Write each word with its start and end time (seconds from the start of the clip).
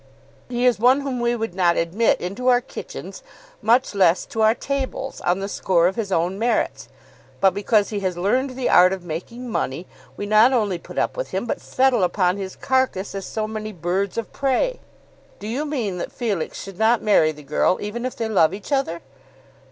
He 0.49 0.65
is 0.65 0.79
one 0.79 1.01
whom 1.01 1.19
we 1.19 1.35
would 1.35 1.53
not 1.53 1.77
admit 1.77 2.19
into 2.19 2.47
our 2.47 2.59
kitchens, 2.59 3.21
much 3.61 3.93
less 3.93 4.25
to 4.25 4.41
our 4.41 4.55
tables, 4.55 5.21
on 5.21 5.41
the 5.41 5.47
score 5.47 5.85
of 5.87 5.95
his 5.95 6.11
own 6.11 6.39
merits. 6.39 6.89
But 7.39 7.53
because 7.53 7.89
he 7.89 7.99
has 7.99 8.17
learned 8.17 8.55
the 8.55 8.67
art 8.67 8.93
of 8.93 9.05
making 9.05 9.51
money, 9.51 9.85
we 10.17 10.25
not 10.25 10.53
only 10.53 10.79
put 10.79 10.97
up 10.97 11.15
with 11.15 11.29
him, 11.29 11.45
but 11.45 11.61
settle 11.61 12.01
upon 12.01 12.37
his 12.37 12.55
carcase 12.55 13.13
as 13.13 13.27
so 13.27 13.47
many 13.47 13.71
birds 13.71 14.17
of 14.17 14.33
prey." 14.33 14.79
"Do 15.37 15.47
you 15.47 15.65
mean 15.65 15.99
that 15.99 16.11
Felix 16.11 16.59
should 16.59 16.79
not 16.79 17.03
marry 17.03 17.31
the 17.31 17.43
girl, 17.43 17.77
even 17.79 18.03
if 18.03 18.15
they 18.15 18.27
love 18.27 18.55
each 18.55 18.71
other?" 18.71 19.01